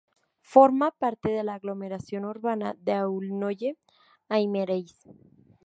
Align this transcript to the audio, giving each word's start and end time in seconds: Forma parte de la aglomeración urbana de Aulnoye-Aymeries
Forma 0.41 0.89
parte 0.97 1.29
de 1.29 1.43
la 1.43 1.53
aglomeración 1.53 2.25
urbana 2.25 2.73
de 2.79 2.93
Aulnoye-Aymeries 2.93 5.07